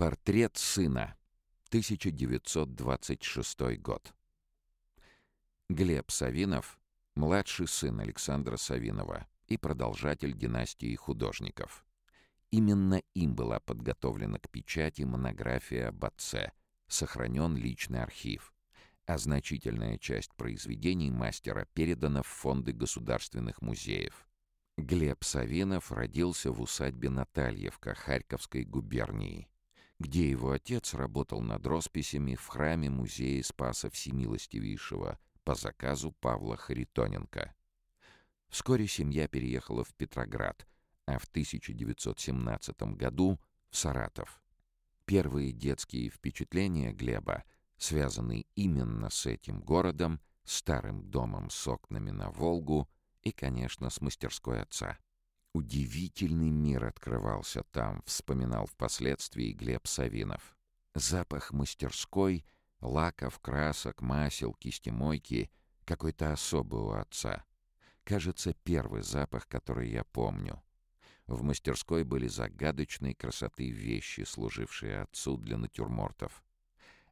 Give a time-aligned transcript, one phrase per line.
[0.00, 1.14] Портрет сына.
[1.68, 4.14] 1926 год.
[5.68, 6.80] Глеб Савинов—
[7.16, 11.84] младший сын Александра Савинова и продолжатель династии художников.
[12.50, 16.52] Именно им была подготовлена к печати монография об отце,
[16.88, 18.54] сохранен личный архив,
[19.04, 24.26] а значительная часть произведений мастера передана в фонды государственных музеев.
[24.78, 29.49] Глеб Савинов родился в усадьбе Натальевка Харьковской губернии
[30.00, 37.54] где его отец работал над росписями в храме музея Спаса Всемилостивейшего по заказу Павла Харитоненко.
[38.48, 40.66] Вскоре семья переехала в Петроград,
[41.04, 43.38] а в 1917 году
[43.68, 44.42] в Саратов.
[45.04, 47.44] Первые детские впечатления Глеба,
[47.76, 52.88] связанные именно с этим городом, старым домом с окнами на Волгу
[53.22, 54.98] и, конечно, с мастерской отца.
[55.52, 60.56] Удивительный мир открывался там, вспоминал впоследствии Глеб Савинов.
[60.94, 62.44] Запах мастерской,
[62.80, 65.50] лаков, красок, масел, кистемойки—
[65.90, 67.44] какой-то особый у отца.
[68.04, 70.62] Кажется, первый запах, который я помню.
[71.26, 76.44] В мастерской были загадочной красоты вещи, служившие отцу для натюрмортов.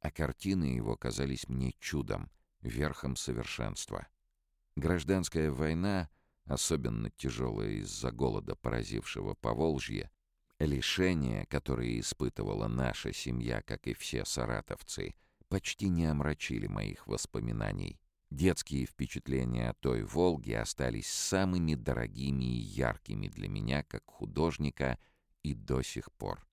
[0.00, 2.30] А картины его казались мне чудом,
[2.62, 4.06] верхом совершенства.
[4.74, 6.08] Гражданская война—
[6.46, 10.10] особенно тяжелое из-за голода, поразившего Поволжье,
[10.58, 15.14] лишения, которые испытывала наша семья, как и все саратовцы,
[15.48, 17.98] почти не омрачили моих воспоминаний.
[18.30, 24.98] Детские впечатления о той Волге остались самыми дорогими и яркими для меня как художника
[25.42, 26.46] и до сих пор.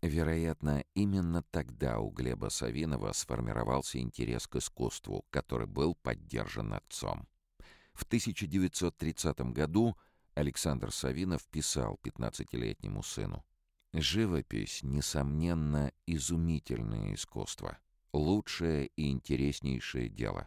[0.00, 7.26] Вероятно, именно тогда у Глеба Савинова сформировался интерес к искусству, который был поддержан отцом.
[7.98, 9.96] В 1930 году
[10.34, 13.44] Александр Савинов писал 15-летнему сыну.
[13.92, 17.76] «Живопись, несомненно, изумительное искусство,
[18.12, 20.46] лучшее и интереснейшее дело.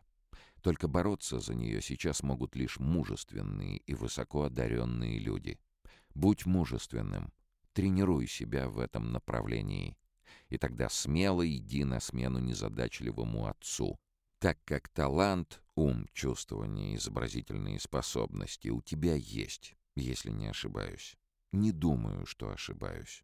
[0.61, 5.59] Только бороться за нее сейчас могут лишь мужественные и высоко одаренные люди.
[6.16, 7.34] Будь мужественным,
[7.73, 9.97] тренируй себя в этом направлении,
[10.47, 14.00] и тогда смело иди на смену незадачливому отцу,
[14.40, 21.18] так как талант, ум, чувствование, изобразительные способности у тебя есть, если не ошибаюсь.
[21.52, 23.24] Не думаю, что ошибаюсь.